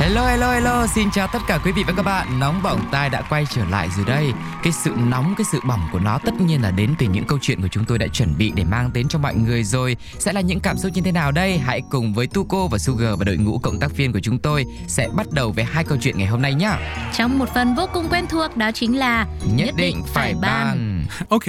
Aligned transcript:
Hello 0.00 0.26
hello 0.26 0.52
hello, 0.52 0.86
xin 0.86 1.10
chào 1.10 1.28
tất 1.32 1.38
cả 1.46 1.58
quý 1.64 1.72
vị 1.72 1.84
và 1.86 1.92
các 1.96 2.02
bạn. 2.02 2.40
Nóng 2.40 2.62
bỏng 2.62 2.88
tai 2.92 3.10
đã 3.10 3.22
quay 3.28 3.46
trở 3.50 3.64
lại 3.64 3.88
rồi 3.96 4.04
đây. 4.06 4.32
Cái 4.62 4.72
sự 4.72 4.90
nóng, 4.96 5.34
cái 5.38 5.44
sự 5.52 5.60
bỏng 5.64 5.80
của 5.92 5.98
nó 5.98 6.18
tất 6.24 6.40
nhiên 6.40 6.62
là 6.62 6.70
đến 6.70 6.94
từ 6.98 7.06
những 7.06 7.24
câu 7.24 7.38
chuyện 7.42 7.62
của 7.62 7.68
chúng 7.68 7.84
tôi 7.84 7.98
đã 7.98 8.06
chuẩn 8.06 8.38
bị 8.38 8.52
để 8.54 8.64
mang 8.64 8.90
đến 8.92 9.08
cho 9.08 9.18
mọi 9.18 9.34
người 9.34 9.64
rồi. 9.64 9.96
Sẽ 10.18 10.32
là 10.32 10.40
những 10.40 10.60
cảm 10.60 10.76
xúc 10.76 10.92
như 10.94 11.02
thế 11.02 11.12
nào 11.12 11.32
đây? 11.32 11.58
Hãy 11.58 11.82
cùng 11.90 12.14
với 12.14 12.26
Tuko 12.26 12.66
và 12.66 12.78
Sugar 12.78 13.18
và 13.18 13.24
đội 13.24 13.36
ngũ 13.36 13.58
cộng 13.58 13.80
tác 13.80 13.96
viên 13.96 14.12
của 14.12 14.20
chúng 14.20 14.38
tôi 14.38 14.64
sẽ 14.86 15.08
bắt 15.16 15.26
đầu 15.32 15.52
với 15.52 15.64
hai 15.64 15.84
câu 15.84 15.98
chuyện 16.00 16.18
ngày 16.18 16.26
hôm 16.26 16.42
nay 16.42 16.54
nhé. 16.54 16.72
Trong 17.16 17.38
một 17.38 17.54
phần 17.54 17.74
vô 17.74 17.86
cùng 17.92 18.08
quen 18.10 18.26
thuộc 18.30 18.56
đó 18.56 18.70
chính 18.74 18.98
là 18.98 19.26
Nhất 19.54 19.74
định 19.76 20.02
phải 20.14 20.34
ban. 20.40 21.04
Ok. 21.28 21.44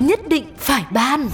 Nhất 0.00 0.20
định 0.28 0.44
phải 0.58 0.84
ban 0.90 1.28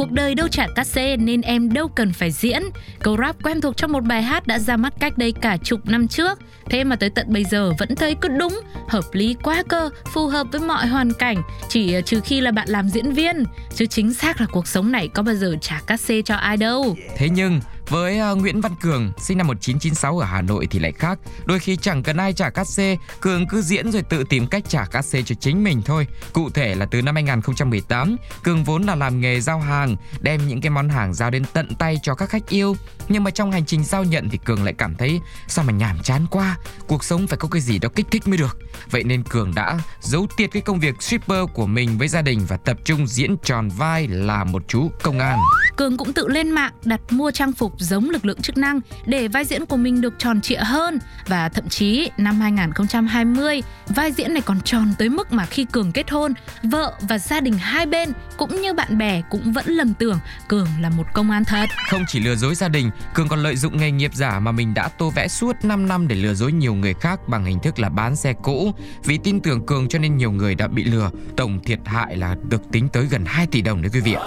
Cuộc 0.00 0.12
đời 0.12 0.34
đâu 0.34 0.48
trả 0.48 0.66
cát 0.74 0.86
xê 0.86 1.16
nên 1.16 1.40
em 1.40 1.72
đâu 1.72 1.88
cần 1.88 2.12
phải 2.12 2.30
diễn. 2.30 2.62
Câu 3.02 3.16
rap 3.16 3.36
quen 3.42 3.60
thuộc 3.60 3.76
trong 3.76 3.92
một 3.92 4.04
bài 4.04 4.22
hát 4.22 4.46
đã 4.46 4.58
ra 4.58 4.76
mắt 4.76 4.92
cách 5.00 5.18
đây 5.18 5.32
cả 5.32 5.56
chục 5.56 5.80
năm 5.86 6.08
trước. 6.08 6.38
Thế 6.70 6.84
mà 6.84 6.96
tới 6.96 7.10
tận 7.10 7.26
bây 7.28 7.44
giờ 7.44 7.72
vẫn 7.78 7.96
thấy 7.96 8.14
cứ 8.20 8.28
đúng, 8.28 8.60
hợp 8.88 9.04
lý 9.12 9.36
quá 9.42 9.62
cơ, 9.68 9.90
phù 10.12 10.26
hợp 10.26 10.46
với 10.52 10.60
mọi 10.60 10.86
hoàn 10.86 11.12
cảnh. 11.12 11.42
Chỉ 11.68 11.92
ờ, 11.92 12.00
trừ 12.00 12.20
khi 12.24 12.40
là 12.40 12.50
bạn 12.50 12.68
làm 12.68 12.88
diễn 12.88 13.12
viên. 13.12 13.44
Chứ 13.74 13.86
chính 13.86 14.14
xác 14.14 14.40
là 14.40 14.46
cuộc 14.52 14.66
sống 14.66 14.92
này 14.92 15.08
có 15.08 15.22
bao 15.22 15.34
giờ 15.34 15.56
trả 15.60 15.80
cát 15.86 16.00
xê 16.00 16.22
cho 16.22 16.34
ai 16.34 16.56
đâu. 16.56 16.96
Thế 17.16 17.28
nhưng 17.28 17.60
với 17.90 18.20
uh, 18.32 18.38
Nguyễn 18.38 18.60
Văn 18.60 18.74
Cường, 18.80 19.12
sinh 19.18 19.38
năm 19.38 19.46
1996 19.46 20.18
ở 20.18 20.26
Hà 20.26 20.42
Nội 20.42 20.66
thì 20.70 20.78
lại 20.78 20.92
khác. 20.92 21.18
Đôi 21.44 21.58
khi 21.58 21.76
chẳng 21.76 22.02
cần 22.02 22.16
ai 22.16 22.32
trả 22.32 22.50
cát 22.50 22.68
xê, 22.68 22.96
Cường 23.20 23.46
cứ 23.46 23.62
diễn 23.62 23.92
rồi 23.92 24.02
tự 24.02 24.24
tìm 24.24 24.46
cách 24.46 24.64
trả 24.68 24.84
cát 24.84 25.04
xê 25.04 25.22
cho 25.22 25.34
chính 25.34 25.64
mình 25.64 25.82
thôi. 25.84 26.06
Cụ 26.32 26.50
thể 26.50 26.74
là 26.74 26.86
từ 26.86 27.02
năm 27.02 27.14
2018, 27.14 28.16
Cường 28.42 28.64
vốn 28.64 28.82
là 28.82 28.94
làm 28.94 29.20
nghề 29.20 29.40
giao 29.40 29.60
hàng, 29.60 29.96
đem 30.20 30.48
những 30.48 30.60
cái 30.60 30.70
món 30.70 30.88
hàng 30.88 31.14
giao 31.14 31.30
đến 31.30 31.44
tận 31.52 31.74
tay 31.74 31.98
cho 32.02 32.14
các 32.14 32.28
khách 32.28 32.48
yêu. 32.48 32.76
Nhưng 33.08 33.24
mà 33.24 33.30
trong 33.30 33.52
hành 33.52 33.66
trình 33.66 33.84
giao 33.84 34.04
nhận 34.04 34.28
thì 34.28 34.38
Cường 34.44 34.64
lại 34.64 34.74
cảm 34.78 34.94
thấy 34.94 35.20
sao 35.48 35.64
mà 35.64 35.72
nhàm 35.72 35.98
chán 36.02 36.26
quá, 36.30 36.56
cuộc 36.86 37.04
sống 37.04 37.26
phải 37.26 37.38
có 37.38 37.48
cái 37.48 37.60
gì 37.60 37.78
đó 37.78 37.88
kích 37.94 38.06
thích 38.10 38.28
mới 38.28 38.38
được. 38.38 38.58
Vậy 38.90 39.04
nên 39.04 39.22
Cường 39.22 39.54
đã 39.54 39.78
giấu 40.00 40.26
tiệt 40.36 40.50
cái 40.52 40.62
công 40.62 40.80
việc 40.80 41.02
shipper 41.02 41.44
của 41.54 41.66
mình 41.66 41.98
với 41.98 42.08
gia 42.08 42.22
đình 42.22 42.40
và 42.48 42.56
tập 42.56 42.76
trung 42.84 43.06
diễn 43.06 43.36
tròn 43.42 43.68
vai 43.68 44.08
là 44.08 44.44
một 44.44 44.62
chú 44.68 44.90
công 45.02 45.18
an. 45.18 45.38
Cường 45.76 45.96
cũng 45.96 46.12
tự 46.12 46.28
lên 46.28 46.50
mạng 46.50 46.72
đặt 46.84 47.00
mua 47.10 47.30
trang 47.30 47.52
phục 47.52 47.79
giống 47.80 48.10
lực 48.10 48.24
lượng 48.24 48.42
chức 48.42 48.56
năng 48.56 48.80
để 49.06 49.28
vai 49.28 49.44
diễn 49.44 49.66
của 49.66 49.76
mình 49.76 50.00
được 50.00 50.14
tròn 50.18 50.40
trịa 50.40 50.56
hơn 50.56 50.98
và 51.26 51.48
thậm 51.48 51.68
chí 51.68 52.10
năm 52.16 52.40
2020 52.40 53.62
vai 53.88 54.12
diễn 54.12 54.34
này 54.34 54.42
còn 54.42 54.60
tròn 54.60 54.92
tới 54.98 55.08
mức 55.08 55.32
mà 55.32 55.46
khi 55.46 55.66
Cường 55.72 55.92
kết 55.92 56.10
hôn, 56.10 56.32
vợ 56.62 56.94
và 57.00 57.18
gia 57.18 57.40
đình 57.40 57.54
hai 57.58 57.86
bên 57.86 58.12
cũng 58.36 58.62
như 58.62 58.72
bạn 58.72 58.98
bè 58.98 59.22
cũng 59.30 59.52
vẫn 59.52 59.66
lầm 59.66 59.94
tưởng 59.94 60.18
Cường 60.48 60.68
là 60.80 60.90
một 60.90 61.04
công 61.14 61.30
an 61.30 61.44
thật. 61.44 61.66
Không 61.90 62.04
chỉ 62.08 62.20
lừa 62.20 62.34
dối 62.34 62.54
gia 62.54 62.68
đình, 62.68 62.90
Cường 63.14 63.28
còn 63.28 63.42
lợi 63.42 63.56
dụng 63.56 63.76
nghề 63.76 63.90
nghiệp 63.90 64.14
giả 64.14 64.40
mà 64.40 64.52
mình 64.52 64.74
đã 64.74 64.88
tô 64.88 65.10
vẽ 65.10 65.28
suốt 65.28 65.56
5 65.62 65.88
năm 65.88 66.08
để 66.08 66.16
lừa 66.16 66.34
dối 66.34 66.52
nhiều 66.52 66.74
người 66.74 66.94
khác 66.94 67.20
bằng 67.28 67.44
hình 67.44 67.58
thức 67.62 67.78
là 67.78 67.88
bán 67.88 68.16
xe 68.16 68.32
cũ. 68.42 68.72
Vì 69.04 69.18
tin 69.24 69.40
tưởng 69.40 69.66
Cường 69.66 69.88
cho 69.88 69.98
nên 69.98 70.16
nhiều 70.16 70.32
người 70.32 70.54
đã 70.54 70.68
bị 70.68 70.84
lừa, 70.84 71.10
tổng 71.36 71.60
thiệt 71.64 71.78
hại 71.84 72.16
là 72.16 72.36
được 72.48 72.62
tính 72.72 72.88
tới 72.88 73.06
gần 73.06 73.24
2 73.26 73.46
tỷ 73.46 73.62
đồng 73.62 73.82
đấy 73.82 73.90
quý 73.94 74.00
vị 74.00 74.12
ạ. 74.12 74.22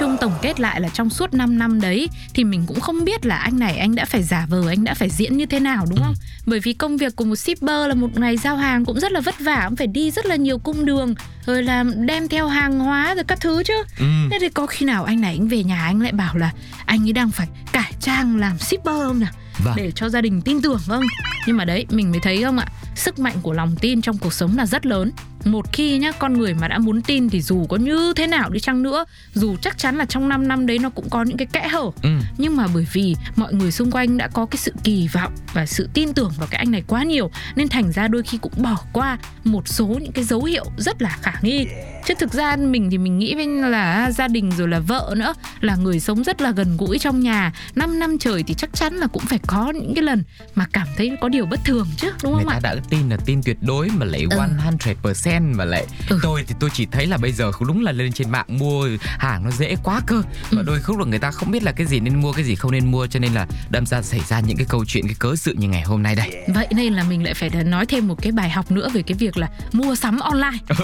Chung 0.00 0.16
tổng 0.20 0.32
kết 0.42 0.60
lại 0.60 0.80
là 0.80 0.88
trong 0.88 1.10
suốt 1.10 1.34
5 1.34 1.58
năm 1.58 1.80
đấy 1.80 2.08
thì 2.34 2.44
mình 2.44 2.64
cũng 2.66 2.80
không 2.80 3.04
biết 3.04 3.26
là 3.26 3.36
anh 3.36 3.58
này 3.58 3.78
anh 3.78 3.94
đã 3.94 4.04
phải 4.04 4.22
giả 4.22 4.46
vờ, 4.48 4.68
anh 4.68 4.84
đã 4.84 4.94
phải 4.94 5.10
diễn 5.10 5.36
như 5.36 5.46
thế 5.46 5.60
nào 5.60 5.86
đúng 5.90 5.98
không? 5.98 6.14
Bởi 6.46 6.60
vì 6.60 6.72
công 6.72 6.96
việc 6.96 7.16
của 7.16 7.24
một 7.24 7.36
shipper 7.36 7.88
là 7.88 7.94
một 7.94 8.18
ngày 8.18 8.36
giao 8.36 8.56
hàng 8.56 8.84
cũng 8.84 9.00
rất 9.00 9.12
là 9.12 9.20
vất 9.20 9.34
vả, 9.40 9.64
cũng 9.68 9.76
phải 9.76 9.86
đi 9.86 10.10
rất 10.10 10.26
là 10.26 10.36
nhiều 10.36 10.58
cung 10.58 10.84
đường 10.84 11.14
rồi 11.46 11.62
là 11.62 11.84
đem 11.96 12.28
theo 12.28 12.48
hàng 12.48 12.78
hóa 12.78 13.14
rồi 13.14 13.24
các 13.24 13.40
thứ 13.40 13.62
chứ. 13.62 13.74
Ừ. 13.98 14.06
Thế 14.30 14.38
thì 14.40 14.48
có 14.48 14.66
khi 14.66 14.86
nào 14.86 15.04
anh 15.04 15.20
này 15.20 15.36
anh 15.38 15.48
về 15.48 15.64
nhà 15.64 15.82
anh 15.84 16.00
lại 16.00 16.12
bảo 16.12 16.36
là 16.36 16.52
anh 16.86 17.06
ấy 17.06 17.12
đang 17.12 17.30
phải 17.30 17.48
cải 17.72 17.92
trang 18.00 18.36
làm 18.36 18.58
shipper 18.58 18.94
không 18.94 19.18
nhỉ? 19.18 19.26
Vâng. 19.64 19.74
Để 19.76 19.92
cho 19.94 20.08
gia 20.08 20.20
đình 20.20 20.42
tin 20.42 20.62
tưởng 20.62 20.80
không? 20.86 21.04
Nhưng 21.46 21.56
mà 21.56 21.64
đấy 21.64 21.86
mình 21.90 22.10
mới 22.10 22.20
thấy 22.22 22.42
không 22.42 22.58
ạ? 22.58 22.66
Sức 22.94 23.18
mạnh 23.18 23.36
của 23.42 23.52
lòng 23.52 23.76
tin 23.80 24.02
trong 24.02 24.18
cuộc 24.18 24.32
sống 24.32 24.56
là 24.56 24.66
rất 24.66 24.86
lớn. 24.86 25.10
Một 25.44 25.72
khi 25.72 25.98
nhá 25.98 26.12
con 26.12 26.38
người 26.38 26.54
mà 26.54 26.68
đã 26.68 26.78
muốn 26.78 27.02
tin 27.02 27.28
thì 27.30 27.42
dù 27.42 27.66
có 27.66 27.76
như 27.76 28.12
thế 28.16 28.26
nào 28.26 28.50
đi 28.50 28.60
chăng 28.60 28.82
nữa, 28.82 29.04
dù 29.34 29.56
chắc 29.62 29.78
chắn 29.78 29.96
là 29.96 30.04
trong 30.04 30.28
5 30.28 30.48
năm 30.48 30.66
đấy 30.66 30.78
nó 30.78 30.90
cũng 30.90 31.10
có 31.10 31.22
những 31.22 31.36
cái 31.36 31.46
kẽ 31.52 31.68
hở. 31.68 31.90
Ừ. 32.02 32.10
Nhưng 32.38 32.56
mà 32.56 32.66
bởi 32.74 32.86
vì 32.92 33.16
mọi 33.36 33.54
người 33.54 33.72
xung 33.72 33.90
quanh 33.90 34.18
đã 34.18 34.28
có 34.28 34.46
cái 34.46 34.58
sự 34.58 34.72
kỳ 34.84 35.08
vọng 35.08 35.32
và 35.52 35.66
sự 35.66 35.88
tin 35.94 36.14
tưởng 36.14 36.32
vào 36.38 36.48
cái 36.50 36.58
anh 36.58 36.70
này 36.70 36.82
quá 36.86 37.04
nhiều 37.04 37.30
nên 37.56 37.68
thành 37.68 37.92
ra 37.92 38.08
đôi 38.08 38.22
khi 38.22 38.38
cũng 38.38 38.52
bỏ 38.56 38.76
qua 38.92 39.18
một 39.44 39.68
số 39.68 39.86
những 39.86 40.12
cái 40.12 40.24
dấu 40.24 40.44
hiệu 40.44 40.64
rất 40.78 41.02
là 41.02 41.18
khả 41.22 41.32
nghi. 41.42 41.66
Chứ 42.06 42.14
thực 42.18 42.32
ra 42.32 42.56
mình 42.56 42.90
thì 42.90 42.98
mình 42.98 43.18
nghĩ 43.18 43.34
với 43.34 43.46
là 43.46 44.10
gia 44.10 44.28
đình 44.28 44.50
rồi 44.58 44.68
là 44.68 44.78
vợ 44.80 45.14
nữa 45.16 45.34
là 45.60 45.76
người 45.76 46.00
sống 46.00 46.24
rất 46.24 46.40
là 46.40 46.50
gần 46.50 46.76
gũi 46.76 46.98
trong 46.98 47.20
nhà 47.20 47.52
5 47.74 47.98
năm 47.98 48.18
trời 48.18 48.42
thì 48.42 48.54
chắc 48.54 48.70
chắn 48.74 48.94
là 48.94 49.06
cũng 49.06 49.22
phải 49.26 49.38
có 49.46 49.72
những 49.74 49.94
cái 49.94 50.04
lần 50.04 50.24
mà 50.54 50.66
cảm 50.72 50.86
thấy 50.96 51.16
có 51.20 51.28
điều 51.28 51.46
bất 51.46 51.60
thường 51.64 51.86
chứ 51.96 52.12
đúng 52.22 52.32
Người 52.32 52.44
không 52.44 52.52
ta 52.62 52.68
ạ? 52.68 52.74
đã 52.74 52.80
tin 52.90 53.08
là 53.10 53.16
tin 53.26 53.42
tuyệt 53.42 53.56
đối 53.60 53.88
mà 53.88 54.06
lại 54.06 54.20
Ừ. 54.30 54.36
100% 54.36 55.54
mà 55.56 55.64
lại 55.64 55.86
Ừ. 56.08 56.18
tôi 56.22 56.44
thì 56.48 56.54
tôi 56.60 56.70
chỉ 56.74 56.86
thấy 56.92 57.06
là 57.06 57.16
bây 57.16 57.32
giờ 57.32 57.50
đúng 57.66 57.82
là 57.82 57.92
lên 57.92 58.12
trên 58.12 58.30
mạng 58.30 58.46
mua 58.58 58.88
hàng 59.02 59.44
nó 59.44 59.50
dễ 59.50 59.76
quá 59.84 60.00
cơ 60.06 60.22
và 60.50 60.60
Ừ. 60.60 60.62
đôi 60.66 60.80
lúc 60.88 60.98
là 60.98 61.04
người 61.04 61.18
ta 61.18 61.30
không 61.30 61.50
biết 61.50 61.62
là 61.62 61.72
cái 61.72 61.86
gì 61.86 62.00
nên 62.00 62.20
mua 62.20 62.32
cái 62.32 62.44
gì 62.44 62.54
không 62.54 62.70
nên 62.72 62.90
mua 62.90 63.06
cho 63.06 63.18
nên 63.20 63.32
là 63.34 63.46
đâm 63.70 63.86
ra 63.86 64.02
xảy 64.02 64.20
ra 64.28 64.40
những 64.40 64.56
cái 64.56 64.66
câu 64.68 64.84
chuyện 64.84 65.06
cái 65.06 65.16
cớ 65.18 65.36
sự 65.36 65.54
như 65.58 65.68
ngày 65.68 65.82
hôm 65.82 66.02
nay 66.02 66.14
đây 66.14 66.44
Vậy 66.54 66.66
nên 66.70 66.92
là 66.92 67.02
mình 67.02 67.24
lại 67.24 67.34
phải 67.34 67.50
nói 67.50 67.86
thêm 67.86 68.08
một 68.08 68.22
cái 68.22 68.32
bài 68.32 68.50
học 68.50 68.70
nữa 68.70 68.88
về 68.92 69.02
cái 69.02 69.14
việc 69.18 69.36
là 69.36 69.48
mua 69.72 69.94
sắm 69.94 70.18
online. 70.20 70.58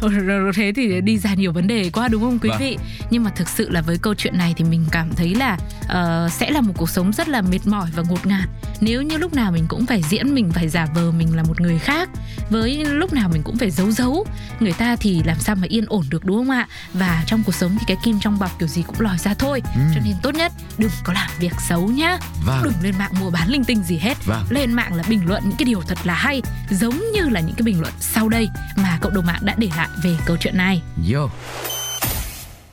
rồi 0.00 0.52
thế 0.54 0.72
thì 0.76 1.00
đi 1.00 1.18
ra 1.18 1.34
nhiều 1.34 1.52
vấn 1.52 1.66
đề 1.66 1.90
quá 1.92 2.08
đúng 2.08 2.22
không 2.22 2.38
quý 2.38 2.48
Vâng. 2.48 2.58
vị? 2.58 2.76
Nhưng 3.10 3.24
mà 3.24 3.30
thực 3.30 3.48
sự 3.48 3.70
là 3.70 3.80
với 3.82 3.98
câu 4.02 4.14
chuyện 4.14 4.38
này 4.38 4.54
thì 4.56 4.64
mình 4.64 4.84
cảm 4.90 5.10
thấy 5.16 5.34
là 5.34 5.58
ờ, 5.88 6.28
sẽ 6.32 6.50
là 6.50 6.60
một 6.60 6.72
cuộc 6.76 6.90
sống 6.90 7.12
rất 7.12 7.28
là 7.28 7.42
mệt 7.42 7.66
mỏi 7.66 7.90
và 7.96 8.02
ngột 8.08 8.26
ngạt. 8.26 8.48
Nếu 8.84 9.02
như 9.02 9.16
lúc 9.16 9.34
nào 9.34 9.52
mình 9.52 9.64
cũng 9.68 9.86
phải 9.86 10.02
diễn 10.10 10.34
mình 10.34 10.50
phải 10.54 10.68
giả 10.68 10.86
vờ 10.94 11.10
mình 11.10 11.36
là 11.36 11.42
một 11.42 11.60
người 11.60 11.78
khác, 11.78 12.08
với 12.50 12.84
lúc 12.84 13.12
nào 13.12 13.28
mình 13.28 13.42
cũng 13.42 13.56
phải 13.56 13.70
giấu 13.70 13.90
giấu 13.90 14.26
người 14.60 14.72
ta 14.72 14.96
thì 14.96 15.22
làm 15.24 15.36
sao 15.38 15.56
mà 15.56 15.66
yên 15.70 15.84
ổn 15.88 16.04
được 16.10 16.24
đúng 16.24 16.36
không 16.36 16.50
ạ? 16.50 16.68
Và 16.92 17.24
trong 17.26 17.42
cuộc 17.46 17.54
sống 17.54 17.76
thì 17.78 17.84
cái 17.88 17.96
kim 18.04 18.20
trong 18.20 18.38
bọc 18.38 18.58
kiểu 18.58 18.68
gì 18.68 18.82
cũng 18.86 19.00
lòi 19.00 19.18
ra 19.18 19.34
thôi. 19.34 19.62
Ừ. 19.74 19.80
Cho 19.94 20.00
nên 20.04 20.14
tốt 20.22 20.34
nhất 20.34 20.52
đừng 20.78 20.90
có 21.04 21.12
làm 21.12 21.30
việc 21.38 21.52
xấu 21.68 21.88
nhá. 21.88 22.18
vâng 22.46 22.62
Đừng 22.64 22.72
lên 22.82 22.94
mạng 22.98 23.12
mua 23.20 23.30
bán 23.30 23.48
linh 23.48 23.64
tinh 23.64 23.82
gì 23.82 23.98
hết 23.98 24.16
vâng 24.26 24.44
lên 24.50 24.72
mạng 24.72 24.94
là 24.94 25.02
bình 25.08 25.20
luận 25.26 25.42
những 25.44 25.56
cái 25.58 25.64
điều 25.64 25.80
thật 25.80 25.98
là 26.04 26.14
hay 26.14 26.42
giống 26.70 27.00
như 27.14 27.28
là 27.28 27.40
những 27.40 27.54
cái 27.56 27.62
bình 27.62 27.80
luận 27.80 27.92
sau 28.00 28.28
đây 28.28 28.48
mà 28.76 28.98
cộng 29.00 29.14
đồng 29.14 29.26
mạng 29.26 29.40
đã 29.42 29.54
để 29.58 29.68
lại 29.76 29.88
về 30.04 30.16
câu 30.26 30.36
chuyện 30.40 30.56
này 30.56 30.82
yo 31.14 31.28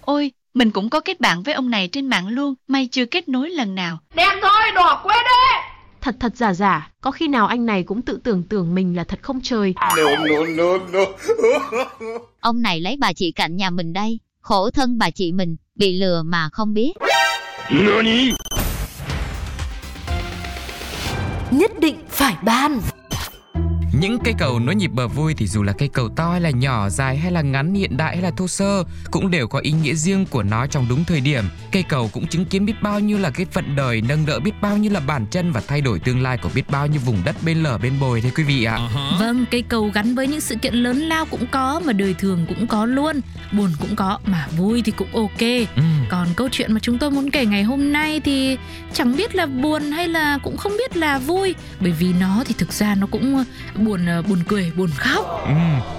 Ôi, 0.02 0.32
mình 0.54 0.72
cũng 0.72 0.90
có 0.90 1.00
kết 1.00 1.20
bạn 1.20 1.44
với 1.44 1.54
ông 1.54 1.70
này 1.70 1.90
trên 1.92 2.08
mạng 2.08 2.28
luôn, 2.28 2.54
may 2.68 2.90
chưa 2.92 3.06
kết 3.06 3.30
nối 3.30 3.50
lần 3.50 3.76
nào. 3.76 4.00
Thật 6.02 6.16
thật 6.20 6.36
giả 6.36 6.54
giả, 6.54 6.92
có 7.02 7.12
khi 7.12 7.28
nào 7.28 7.48
anh 7.48 7.66
này 7.66 7.84
cũng 7.84 8.02
tự 8.02 8.20
tưởng 8.24 8.44
tưởng 8.44 8.76
mình 8.76 8.96
là 8.96 9.04
thật 9.04 9.20
không 9.22 9.40
trời. 9.44 9.74
Ông 12.40 12.62
này 12.62 12.80
lấy 12.80 12.98
bà 13.00 13.14
chị 13.14 13.32
cạnh 13.32 13.56
nhà 13.56 13.70
mình 13.70 13.94
đây. 13.94 14.20
Khổ 14.42 14.70
thân 14.70 14.98
bà 14.98 15.10
chị 15.10 15.32
mình, 15.32 15.56
bị 15.76 16.00
lừa 16.00 16.24
mà 16.24 16.50
không 16.52 16.74
biết. 16.74 16.92
nhất 21.52 21.72
định 21.80 21.96
phải 22.10 22.36
ban 22.44 22.80
Những 24.00 24.20
cây 24.24 24.34
cầu 24.38 24.60
nối 24.60 24.76
nhịp 24.76 24.88
bờ 24.88 25.08
vui 25.08 25.34
thì 25.34 25.48
dù 25.48 25.64
là 25.64 25.74
cây 25.74 25.90
cầu 25.94 26.10
to 26.10 26.32
hay 26.32 26.42
là 26.42 26.50
nhỏ, 26.50 26.90
dài 26.90 27.18
hay 27.18 27.32
là 27.32 27.42
ngắn, 27.42 27.74
hiện 27.74 27.98
đại 27.98 28.16
hay 28.16 28.24
là 28.24 28.32
thô 28.38 28.48
sơ 28.48 28.84
cũng 29.12 29.32
đều 29.32 29.48
có 29.48 29.60
ý 29.60 29.72
nghĩa 29.72 29.94
riêng 29.94 30.26
của 30.26 30.44
nó 30.44 30.68
trong 30.68 30.86
đúng 30.90 31.04
thời 31.06 31.22
điểm. 31.22 31.44
Cây 31.72 31.84
cầu 31.84 32.10
cũng 32.14 32.28
chứng 32.28 32.46
kiến 32.46 32.66
biết 32.66 32.74
bao 32.82 33.00
nhiêu 33.00 33.18
là 33.18 33.30
cái 33.30 33.46
phận 33.52 33.76
đời, 33.76 34.02
nâng 34.02 34.26
đỡ 34.26 34.40
biết 34.40 34.52
bao 34.62 34.78
nhiêu 34.78 34.92
là 34.92 35.00
bản 35.00 35.26
chân 35.32 35.52
và 35.52 35.62
thay 35.68 35.82
đổi 35.82 36.00
tương 36.00 36.22
lai 36.22 36.38
của 36.38 36.50
biết 36.56 36.70
bao 36.70 36.88
nhiêu 36.88 37.02
vùng 37.06 37.18
đất 37.26 37.36
bên 37.46 37.64
lở 37.64 37.78
bên 37.78 37.94
bồi 38.00 38.22
thế 38.22 38.32
quý 38.36 38.44
vị 38.44 38.64
ạ. 38.64 38.80
vâng 39.20 39.46
cây 39.52 39.62
cầu 39.62 39.92
gắn 39.94 40.16
với 40.16 40.28
những 40.28 40.42
sự 40.42 40.56
kiện 40.56 40.74
lớn 40.74 40.98
lao 41.00 41.26
cũng 41.26 41.48
có 41.52 41.82
mà 41.86 41.94
đời 41.94 42.14
thường 42.20 42.46
cũng 42.50 42.68
có 42.68 42.86
luôn 42.86 43.20
buồn 43.52 43.72
cũng 43.80 43.96
có 43.96 44.20
mà 44.26 44.48
vui 44.58 44.82
thì 44.86 44.92
cũng 44.92 45.16
ok 45.16 45.40
Ừ. 45.76 45.82
còn 46.10 46.28
câu 46.36 46.50
chuyện 46.52 46.74
mà 46.74 46.80
chúng 46.80 46.98
tôi 46.98 47.12
muốn 47.12 47.30
kể 47.32 47.46
ngày 47.46 47.64
hôm 47.64 47.92
nay 47.94 48.20
thì 48.20 48.58
chẳng 48.94 49.16
biết 49.18 49.36
là 49.36 49.46
buồn 49.46 49.92
hay 49.92 50.08
là 50.08 50.38
cũng 50.44 50.58
không 50.58 50.72
biết 50.78 50.98
là 50.98 51.20
vui 51.20 51.56
bởi 51.80 51.92
vì 51.92 52.14
nó 52.20 52.44
thì 52.48 52.56
thực 52.58 52.74
ra 52.74 52.96
nó 52.96 53.08
cũng 53.12 53.38
ờ, 53.38 53.44
buồn 53.90 54.06
ờ, 54.06 54.22
buồn 54.22 54.40
cười 54.48 54.72
buồn 54.76 54.90
khóc. 54.98 55.44
Ừ, 55.46 55.54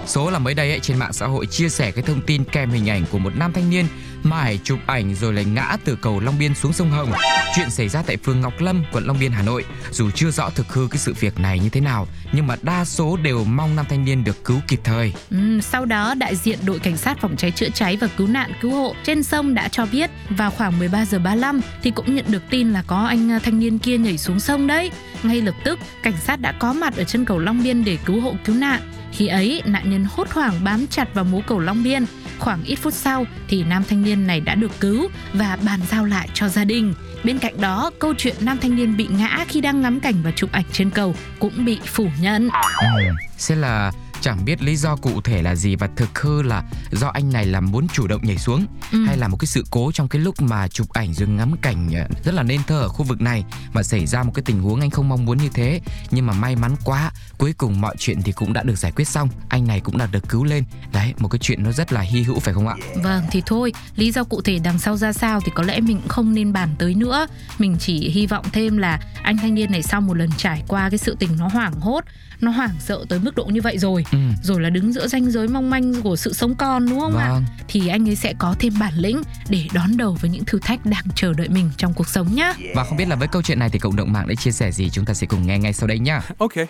số 0.06 0.30
là 0.30 0.38
mới 0.38 0.54
đây 0.54 0.70
ấy, 0.70 0.80
trên 0.80 0.98
mạng 0.98 1.12
xã 1.12 1.26
hội 1.26 1.46
chia 1.46 1.68
sẻ 1.68 1.90
cái 1.90 2.02
thông 2.02 2.20
tin 2.20 2.44
kèm 2.44 2.70
hình 2.70 2.88
ảnh 2.90 3.04
của 3.12 3.18
một 3.18 3.32
nam 3.36 3.52
thanh 3.52 3.70
niên 3.70 3.86
mải 4.22 4.60
chụp 4.64 4.78
ảnh 4.86 5.14
rồi 5.14 5.32
lại 5.32 5.44
ngã 5.44 5.76
từ 5.84 5.96
cầu 6.02 6.20
Long 6.20 6.38
Biên 6.38 6.54
xuống 6.54 6.72
sông 6.72 6.90
Hồng. 6.90 7.12
Chuyện 7.56 7.70
xảy 7.70 7.88
ra 7.88 8.02
tại 8.02 8.16
phường 8.16 8.40
Ngọc 8.40 8.60
Lâm, 8.60 8.84
quận 8.92 9.06
Long 9.06 9.18
Biên, 9.20 9.32
Hà 9.32 9.42
Nội. 9.42 9.64
Dù 9.90 10.10
chưa 10.10 10.30
rõ 10.30 10.50
thực 10.50 10.72
hư 10.72 10.88
cái 10.90 10.98
sự 10.98 11.14
việc 11.20 11.40
này 11.40 11.58
như 11.58 11.68
thế 11.68 11.80
nào, 11.80 12.06
nhưng 12.32 12.46
mà 12.46 12.56
đa 12.62 12.84
số 12.84 13.16
đều 13.16 13.44
mong 13.44 13.76
nam 13.76 13.86
thanh 13.88 14.04
niên 14.04 14.24
được 14.24 14.44
cứu 14.44 14.60
kịp 14.68 14.80
thời. 14.84 15.12
Ừ, 15.30 15.60
sau 15.62 15.84
đó 15.84 16.14
đại 16.14 16.36
diện 16.36 16.58
đội 16.64 16.78
cảnh 16.78 16.96
sát 16.96 17.18
phòng 17.20 17.36
cháy 17.36 17.50
chữa 17.50 17.68
cháy 17.74 17.96
và 17.96 18.06
cứu 18.16 18.26
nạn 18.26 18.52
cứu 18.60 18.70
hộ 18.70 18.94
trên 19.04 19.22
sông 19.22 19.54
đã 19.54 19.68
cho 19.68 19.86
biết 19.92 20.10
vào 20.30 20.50
khoảng 20.50 20.78
13 20.78 21.04
giờ 21.04 21.18
35 21.18 21.60
thì 21.82 21.90
cũng 21.90 22.14
nhận 22.14 22.24
được 22.28 22.42
tin 22.50 22.70
là 22.72 22.82
có 22.86 22.96
anh 23.06 23.30
ờ, 23.30 23.38
thanh 23.42 23.58
niên 23.58 23.78
kia 23.78 23.98
nhảy 23.98 24.18
xuống 24.18 24.40
sông 24.40 24.66
đấy. 24.66 24.90
Ngay 25.22 25.42
lập 25.42 25.54
tức, 25.64 25.78
cảnh 26.02 26.16
sát 26.26 26.40
đã 26.40 26.52
có 26.52 26.72
mặt 26.72 26.96
ở 26.96 27.04
chân 27.04 27.24
cầu 27.24 27.38
Long 27.38 27.62
Biên 27.62 27.84
để 27.84 27.98
cứu 28.04 28.20
hộ 28.20 28.34
cứu 28.44 28.56
nạn. 28.56 28.80
Khi 29.12 29.26
ấy, 29.26 29.62
nạn 29.64 29.90
nhân 29.90 30.06
hốt 30.10 30.28
hoảng 30.30 30.54
bám 30.64 30.86
chặt 30.86 31.14
vào 31.14 31.24
mố 31.24 31.40
cầu 31.46 31.58
Long 31.58 31.82
Biên. 31.82 32.04
Khoảng 32.38 32.62
ít 32.64 32.74
phút 32.74 32.94
sau 32.94 33.26
thì 33.48 33.64
nam 33.64 33.82
thanh 33.88 34.02
niên 34.02 34.26
này 34.26 34.40
đã 34.40 34.54
được 34.54 34.80
cứu 34.80 35.08
và 35.32 35.58
bàn 35.66 35.80
giao 35.90 36.04
lại 36.04 36.28
cho 36.34 36.48
gia 36.48 36.64
đình. 36.64 36.94
Bên 37.24 37.38
cạnh 37.38 37.60
đó, 37.60 37.90
câu 37.98 38.14
chuyện 38.18 38.34
nam 38.40 38.58
thanh 38.62 38.76
niên 38.76 38.96
bị 38.96 39.08
ngã 39.10 39.44
khi 39.48 39.60
đang 39.60 39.80
ngắm 39.80 40.00
cảnh 40.00 40.14
và 40.24 40.30
chụp 40.36 40.52
ảnh 40.52 40.64
trên 40.72 40.90
cầu 40.90 41.14
cũng 41.38 41.64
bị 41.64 41.78
phủ 41.86 42.08
nhận. 42.20 42.48
Ừ, 42.96 43.02
sẽ 43.36 43.56
là 43.56 43.92
chẳng 44.20 44.44
biết 44.44 44.62
lý 44.62 44.76
do 44.76 44.96
cụ 44.96 45.20
thể 45.20 45.42
là 45.42 45.54
gì 45.54 45.76
và 45.76 45.88
thực 45.96 46.18
hư 46.18 46.42
là 46.42 46.62
do 46.92 47.08
anh 47.08 47.32
này 47.32 47.46
là 47.46 47.60
muốn 47.60 47.86
chủ 47.92 48.06
động 48.06 48.20
nhảy 48.24 48.38
xuống 48.38 48.66
Ừ. 48.92 49.04
hay 49.06 49.16
là 49.16 49.28
một 49.28 49.36
cái 49.36 49.46
sự 49.46 49.64
cố 49.70 49.92
trong 49.92 50.08
cái 50.08 50.22
lúc 50.22 50.42
mà 50.42 50.68
chụp 50.68 50.90
ảnh 50.92 51.14
rồi 51.14 51.28
ngắm 51.28 51.56
cảnh 51.62 51.90
ờ, 51.94 52.06
rất 52.24 52.34
là 52.34 52.42
nên 52.42 52.60
thơ 52.66 52.80
ở 52.80 52.88
khu 52.88 53.04
vực 53.04 53.20
này 53.20 53.44
mà 53.72 53.82
xảy 53.82 54.06
ra 54.06 54.22
một 54.22 54.32
cái 54.34 54.42
tình 54.46 54.60
huống 54.62 54.80
anh 54.80 54.90
không 54.90 55.08
mong 55.08 55.24
muốn 55.24 55.38
như 55.38 55.48
thế. 55.54 55.80
Nhưng 56.10 56.26
mà 56.26 56.32
may 56.32 56.56
mắn 56.56 56.74
quá 56.84 57.12
cuối 57.38 57.52
cùng 57.52 57.80
mọi 57.80 57.94
chuyện 57.98 58.22
thì 58.22 58.32
cũng 58.32 58.52
đã 58.52 58.62
được 58.62 58.78
giải 58.78 58.92
quyết 58.92 59.08
xong. 59.08 59.28
Anh 59.48 59.66
này 59.66 59.80
cũng 59.80 59.98
đã 59.98 60.06
được 60.06 60.28
cứu 60.28 60.44
lên. 60.44 60.64
Đấy 60.92 61.14
một 61.18 61.28
cái 61.28 61.38
chuyện 61.38 61.62
nó 61.62 61.72
rất 61.72 61.92
là 61.92 62.00
hy 62.00 62.22
hữu 62.22 62.38
phải 62.38 62.54
không 62.54 62.68
ạ? 62.68 62.74
Vâng 63.02 63.22
thì 63.30 63.42
thôi, 63.46 63.72
lý 63.96 64.12
do 64.12 64.24
cụ 64.24 64.40
thể 64.42 64.58
đằng 64.58 64.78
sau 64.78 64.96
ra 64.96 65.12
sao 65.12 65.40
thì 65.44 65.52
có 65.54 65.62
lẽ 65.62 65.80
mình 65.80 65.98
cũng 66.00 66.08
không 66.08 66.34
nên 66.34 66.52
bàn 66.52 66.68
tới 66.78 66.94
nữa. 66.94 67.26
Mình 67.58 67.76
chỉ 67.80 68.10
hy 68.10 68.26
vọng 68.26 68.44
thêm 68.52 68.76
là 68.78 69.00
anh 69.22 69.36
thanh 69.38 69.54
niên 69.54 69.72
này 69.72 69.82
sau 69.82 70.00
một 70.00 70.14
lần 70.16 70.30
trải 70.36 70.62
qua 70.68 70.90
cái 70.90 70.98
sự 70.98 71.16
tình 71.18 71.30
nó 71.38 71.48
hoảng 71.48 71.80
hốt, 71.80 72.04
nó 72.40 72.50
hoảng 72.50 72.74
sợ 72.80 73.04
tới 73.08 73.18
mức 73.18 73.34
độ 73.34 73.44
như 73.44 73.60
vậy 73.60 73.78
rồi, 73.78 74.04
ừ 74.12 74.18
rồi 74.42 74.60
là 74.60 74.70
đứng 74.70 74.92
giữa 74.92 75.06
ranh 75.08 75.30
giới 75.30 75.48
mong 75.48 75.70
manh 75.70 76.02
của 76.02 76.16
sự 76.16 76.32
sống 76.32 76.54
còn 76.54 76.88
đúng 76.90 77.00
không 77.00 77.16
ạ? 77.16 77.28
vâng 77.32 77.44
Thì 77.68 77.88
anh 77.88 78.08
ấy 78.08 78.16
sẽ 78.16 78.34
có 78.38 78.54
thêm 78.58 78.72
bản 78.80 78.92
lĩnh 78.96 79.22
để 79.48 79.64
đón 79.74 79.96
đầu 79.96 80.16
với 80.20 80.30
những 80.30 80.44
thử 80.44 80.58
thách 80.62 80.86
đang 80.86 81.04
chờ 81.14 81.32
đợi 81.36 81.48
mình 81.48 81.70
trong 81.76 81.92
cuộc 81.94 82.08
sống 82.08 82.26
nhá. 82.34 82.52
và 82.74 82.84
không 82.84 82.96
biết 82.96 83.08
là 83.08 83.16
với 83.16 83.28
câu 83.28 83.42
chuyện 83.42 83.58
này 83.58 83.70
thì 83.70 83.78
cộng 83.78 83.96
đồng 83.96 84.12
mạng 84.12 84.28
đã 84.28 84.34
chia 84.34 84.50
sẻ 84.50 84.72
gì 84.72 84.90
chúng 84.90 85.04
ta 85.04 85.14
sẽ 85.14 85.26
cùng 85.26 85.46
nghe 85.46 85.58
ngay 85.58 85.72
sau 85.72 85.86
đây 85.88 85.98
nhá 85.98 86.20
Okay. 86.38 86.66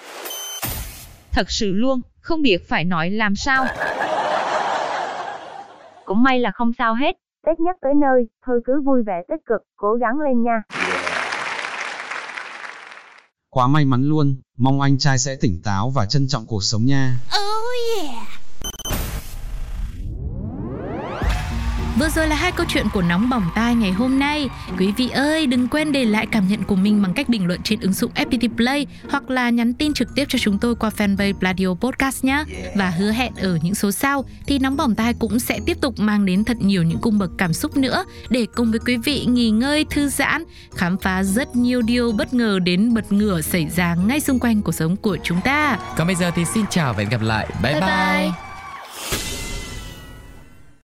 Thật 1.33 1.51
sự 1.51 1.73
luôn, 1.73 2.01
không 2.21 2.43
biết 2.43 2.69
phải 2.69 2.85
nói 2.85 3.11
làm 3.11 3.37
sao. 3.37 3.67
Cũng 6.05 6.23
may 6.23 6.39
là 6.41 6.51
không 6.55 6.73
sao 6.79 6.95
hết. 6.95 7.17
Tết 7.47 7.61
nhất 7.61 7.77
tới 7.83 7.93
nơi, 8.01 8.27
thôi 8.47 8.61
cứ 8.67 8.83
vui 8.85 9.03
vẻ 9.07 9.23
tích 9.29 9.41
cực, 9.47 9.61
cố 9.77 9.95
gắng 10.01 10.15
lên 10.21 10.43
nha. 10.43 10.63
Quá 13.51 13.67
may 13.67 13.85
mắn 13.85 14.03
luôn, 14.05 14.37
mong 14.61 14.81
anh 14.81 14.99
trai 14.99 15.19
sẽ 15.19 15.37
tỉnh 15.37 15.63
táo 15.63 15.91
và 15.91 16.07
trân 16.07 16.29
trọng 16.29 16.47
cuộc 16.47 16.65
sống 16.65 16.87
nha. 16.87 17.21
Ừ. 17.33 17.50
Vừa 22.01 22.09
rồi 22.09 22.29
là 22.29 22.37
hai 22.37 22.53
câu 22.53 22.67
chuyện 22.69 22.87
của 22.93 23.03
nóng 23.03 23.31
bỏng 23.31 23.45
tai 23.55 23.75
ngày 23.75 23.93
hôm 23.93 24.19
nay. 24.19 24.49
Quý 24.79 24.93
vị 24.97 25.09
ơi, 25.09 25.47
đừng 25.47 25.69
quên 25.69 25.93
để 25.93 26.05
lại 26.05 26.27
cảm 26.33 26.49
nhận 26.49 26.65
của 26.65 26.77
mình 26.77 27.03
bằng 27.03 27.15
cách 27.15 27.29
bình 27.29 27.47
luận 27.47 27.61
trên 27.65 27.81
ứng 27.81 27.93
dụng 27.93 28.11
FPT 28.15 28.57
Play 28.57 28.87
hoặc 29.11 29.31
là 29.31 29.51
nhắn 29.51 29.75
tin 29.75 29.93
trực 29.95 30.09
tiếp 30.15 30.25
cho 30.29 30.39
chúng 30.39 30.59
tôi 30.59 30.75
qua 30.75 30.91
fanpage 30.97 31.33
Pladio 31.33 31.67
Podcast 31.81 32.25
nhé. 32.25 32.45
Và 32.77 32.91
hứa 32.91 33.11
hẹn 33.11 33.33
ở 33.35 33.59
những 33.63 33.75
số 33.75 33.93
sau 33.93 34.25
thì 34.47 34.59
nóng 34.59 34.77
bỏng 34.77 34.95
tai 34.95 35.15
cũng 35.15 35.39
sẽ 35.39 35.59
tiếp 35.67 35.77
tục 35.81 35.95
mang 35.99 36.27
đến 36.27 36.45
thật 36.45 36.57
nhiều 36.61 36.83
những 36.83 36.99
cung 36.99 37.19
bậc 37.19 37.31
cảm 37.39 37.53
xúc 37.53 37.77
nữa 37.77 38.05
để 38.29 38.47
cùng 38.55 38.71
với 38.71 38.81
quý 38.87 38.97
vị 38.97 39.25
nghỉ 39.29 39.51
ngơi, 39.51 39.85
thư 39.91 40.09
giãn, 40.09 40.45
khám 40.75 40.99
phá 40.99 41.23
rất 41.23 41.57
nhiều 41.57 41.83
điều 41.83 42.13
bất 42.13 42.35
ngờ 42.35 42.59
đến 42.59 42.95
bật 42.95 43.13
ngửa 43.13 43.41
xảy 43.41 43.69
ra 43.77 43.95
ngay 43.95 44.21
xung 44.21 44.39
quanh 44.39 44.63
cuộc 44.63 44.73
sống 44.73 44.97
của 44.97 45.17
chúng 45.23 45.41
ta. 45.41 45.79
còn 45.97 46.07
bây 46.07 46.17
giờ 46.17 46.31
thì 46.35 46.45
xin 46.45 46.65
chào 46.71 46.93
và 46.93 46.99
hẹn 46.99 47.09
gặp 47.09 47.23
lại 47.23 47.47
bye 47.63 47.73
Bye 47.73 47.81
bye. 47.81 48.31
bye. 48.31 48.50